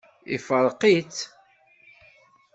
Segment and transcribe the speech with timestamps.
[0.35, 1.19] Ifṛeq-itt.